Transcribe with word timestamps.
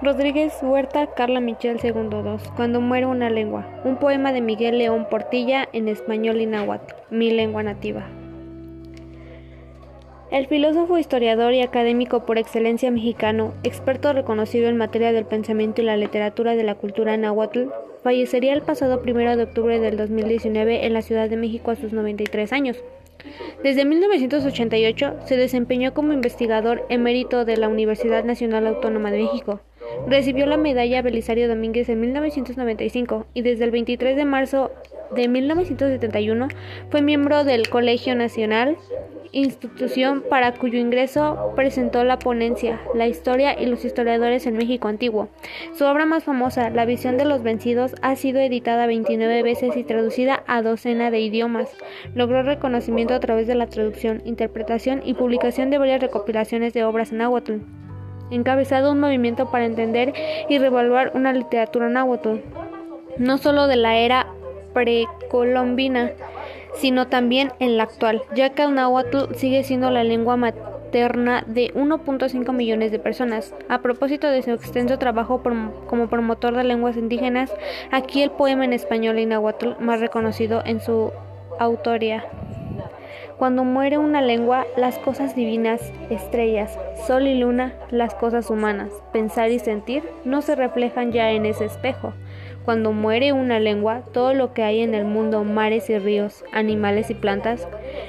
Rodríguez 0.00 0.54
Huerta, 0.62 1.06
Carla 1.08 1.40
Michel, 1.40 1.78
segundo 1.78 2.22
2. 2.22 2.52
Cuando 2.56 2.80
muere 2.80 3.06
una 3.06 3.30
lengua. 3.30 3.66
Un 3.84 3.96
poema 3.96 4.32
de 4.32 4.40
Miguel 4.40 4.78
León 4.78 5.06
Portilla 5.10 5.68
en 5.72 5.88
español 5.88 6.40
y 6.40 6.46
náhuatl, 6.46 6.94
mi 7.10 7.30
lengua 7.30 7.62
nativa. 7.62 8.08
El 10.30 10.46
filósofo, 10.46 10.98
historiador 10.98 11.52
y 11.52 11.60
académico 11.60 12.24
por 12.24 12.38
excelencia 12.38 12.90
mexicano, 12.90 13.52
experto 13.62 14.12
reconocido 14.12 14.68
en 14.68 14.78
materia 14.78 15.12
del 15.12 15.26
pensamiento 15.26 15.82
y 15.82 15.84
la 15.84 15.96
literatura 15.96 16.56
de 16.56 16.64
la 16.64 16.74
cultura 16.74 17.16
náhuatl, 17.16 17.68
fallecería 18.02 18.54
el 18.54 18.62
pasado 18.62 19.02
1 19.04 19.36
de 19.36 19.42
octubre 19.42 19.78
del 19.78 19.96
2019 19.96 20.86
en 20.86 20.94
la 20.94 21.02
Ciudad 21.02 21.28
de 21.28 21.36
México 21.36 21.70
a 21.70 21.76
sus 21.76 21.92
93 21.92 22.52
años. 22.52 22.82
Desde 23.62 23.84
1988 23.84 25.16
se 25.26 25.36
desempeñó 25.36 25.94
como 25.94 26.12
investigador 26.12 26.84
emérito 26.88 27.44
de 27.44 27.56
la 27.56 27.68
Universidad 27.68 28.24
Nacional 28.24 28.66
Autónoma 28.66 29.10
de 29.10 29.22
México. 29.22 29.60
Recibió 30.06 30.46
la 30.46 30.56
medalla 30.56 31.02
Belisario 31.02 31.48
Domínguez 31.48 31.88
en 31.88 32.00
1995 32.00 33.26
y 33.34 33.42
desde 33.42 33.64
el 33.64 33.70
23 33.70 34.16
de 34.16 34.24
marzo 34.24 34.70
de 35.14 35.28
1971 35.28 36.48
fue 36.90 37.02
miembro 37.02 37.44
del 37.44 37.68
Colegio 37.68 38.14
Nacional, 38.14 38.76
institución 39.32 40.22
para 40.28 40.52
cuyo 40.52 40.78
ingreso 40.78 41.52
presentó 41.56 42.04
la 42.04 42.18
ponencia 42.18 42.80
La 42.94 43.06
historia 43.06 43.58
y 43.58 43.66
los 43.66 43.84
historiadores 43.84 44.46
en 44.46 44.56
México 44.56 44.88
antiguo. 44.88 45.28
Su 45.74 45.84
obra 45.84 46.06
más 46.06 46.24
famosa, 46.24 46.70
La 46.70 46.84
visión 46.84 47.16
de 47.16 47.24
los 47.24 47.42
vencidos, 47.42 47.94
ha 48.02 48.16
sido 48.16 48.40
editada 48.40 48.86
29 48.86 49.42
veces 49.42 49.76
y 49.76 49.84
traducida 49.84 50.42
a 50.46 50.62
docena 50.62 51.10
de 51.10 51.20
idiomas. 51.20 51.70
Logró 52.14 52.42
reconocimiento 52.42 53.14
a 53.14 53.20
través 53.20 53.46
de 53.46 53.54
la 53.54 53.66
traducción, 53.66 54.22
interpretación 54.24 55.02
y 55.04 55.14
publicación 55.14 55.70
de 55.70 55.78
varias 55.78 56.00
recopilaciones 56.00 56.72
de 56.72 56.84
obras 56.84 57.12
en 57.12 57.18
náhuatl 57.18 57.81
encabezado 58.32 58.92
un 58.92 59.00
movimiento 59.00 59.50
para 59.50 59.66
entender 59.66 60.12
y 60.48 60.58
revaluar 60.58 61.12
una 61.14 61.32
literatura 61.32 61.88
náhuatl, 61.88 62.38
no 63.18 63.38
solo 63.38 63.66
de 63.66 63.76
la 63.76 63.96
era 63.96 64.26
precolombina, 64.72 66.12
sino 66.74 67.06
también 67.08 67.52
en 67.58 67.76
la 67.76 67.84
actual, 67.84 68.22
ya 68.34 68.50
que 68.50 68.62
el 68.62 68.74
náhuatl 68.74 69.34
sigue 69.34 69.62
siendo 69.62 69.90
la 69.90 70.04
lengua 70.04 70.36
materna 70.36 71.44
de 71.46 71.72
1.5 71.74 72.52
millones 72.52 72.90
de 72.90 72.98
personas. 72.98 73.54
A 73.68 73.80
propósito 73.80 74.28
de 74.28 74.42
su 74.42 74.50
extenso 74.52 74.98
trabajo 74.98 75.42
como 75.86 76.08
promotor 76.08 76.56
de 76.56 76.64
lenguas 76.64 76.96
indígenas, 76.96 77.52
aquí 77.90 78.22
el 78.22 78.30
poema 78.30 78.64
en 78.64 78.72
español 78.72 79.18
y 79.18 79.26
náhuatl 79.26 79.72
más 79.80 80.00
reconocido 80.00 80.62
en 80.64 80.80
su 80.80 81.12
autoría. 81.58 82.24
Cuando 83.42 83.64
muere 83.64 83.98
una 83.98 84.22
lengua, 84.22 84.68
las 84.76 85.00
cosas 85.00 85.34
divinas, 85.34 85.92
estrellas, 86.10 86.78
sol 87.08 87.26
y 87.26 87.36
luna, 87.36 87.74
las 87.90 88.14
cosas 88.14 88.50
humanas, 88.50 88.92
pensar 89.12 89.50
y 89.50 89.58
sentir, 89.58 90.04
no 90.24 90.42
se 90.42 90.54
reflejan 90.54 91.10
ya 91.10 91.32
en 91.32 91.44
ese 91.44 91.64
espejo. 91.64 92.12
Cuando 92.64 92.92
muere 92.92 93.32
una 93.32 93.58
lengua, 93.58 94.02
todo 94.12 94.32
lo 94.32 94.54
que 94.54 94.62
hay 94.62 94.80
en 94.80 94.94
el 94.94 95.06
mundo, 95.06 95.42
mares 95.42 95.90
y 95.90 95.98
ríos, 95.98 96.44
animales 96.52 97.10
y 97.10 97.14
plantas, 97.14 97.66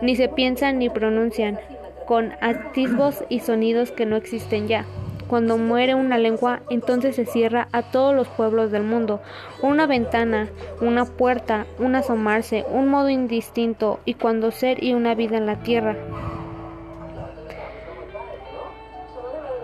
ni 0.00 0.14
se 0.14 0.28
piensan 0.28 0.78
ni 0.78 0.90
pronuncian, 0.90 1.58
con 2.06 2.34
atisbos 2.40 3.24
y 3.28 3.40
sonidos 3.40 3.90
que 3.90 4.06
no 4.06 4.14
existen 4.14 4.68
ya. 4.68 4.86
Cuando 5.28 5.58
muere 5.58 5.94
una 5.94 6.18
lengua, 6.18 6.60
entonces 6.70 7.16
se 7.16 7.26
cierra 7.26 7.68
a 7.72 7.82
todos 7.82 8.14
los 8.14 8.28
pueblos 8.28 8.70
del 8.70 8.84
mundo. 8.84 9.20
Una 9.60 9.86
ventana, 9.86 10.48
una 10.80 11.04
puerta, 11.04 11.66
un 11.78 11.96
asomarse, 11.96 12.64
un 12.70 12.88
modo 12.88 13.08
indistinto 13.08 13.98
y 14.04 14.14
cuando 14.14 14.52
ser 14.52 14.82
y 14.84 14.94
una 14.94 15.14
vida 15.14 15.36
en 15.36 15.46
la 15.46 15.56
tierra. 15.56 15.96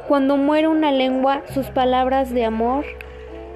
Cuando 0.08 0.36
muere 0.36 0.66
una 0.66 0.90
lengua, 0.90 1.42
sus 1.54 1.66
palabras 1.66 2.34
de 2.34 2.44
amor, 2.44 2.84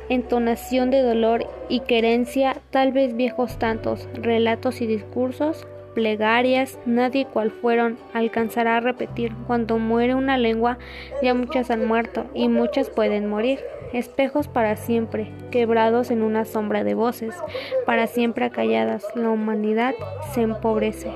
entonación 0.09 0.91
de 0.91 1.03
dolor 1.03 1.47
y 1.69 1.81
querencia, 1.81 2.56
tal 2.71 2.93
vez 2.93 3.17
viejos 3.17 3.59
tantos, 3.59 4.09
relatos 4.15 4.81
y 4.81 4.87
discursos, 4.87 5.67
plegarias, 5.97 6.79
nadie 6.84 7.25
cual 7.25 7.51
fueron 7.51 7.97
alcanzará 8.12 8.77
a 8.77 8.81
repetir. 8.81 9.33
Cuando 9.47 9.79
muere 9.79 10.15
una 10.15 10.37
lengua, 10.37 10.77
ya 11.23 11.33
muchas 11.33 11.71
han 11.71 11.87
muerto 11.87 12.27
y 12.34 12.49
muchas 12.49 12.91
pueden 12.91 13.31
morir. 13.31 13.61
Espejos 13.95 14.47
para 14.47 14.77
siempre, 14.77 15.33
quebrados 15.51 16.11
en 16.11 16.21
una 16.21 16.45
sombra 16.45 16.85
de 16.85 16.93
voces, 16.93 17.35
para 17.87 18.06
siempre 18.06 18.45
acalladas, 18.45 19.06
la 19.15 19.31
humanidad 19.31 19.95
se 20.35 20.43
empobrece. 20.43 21.11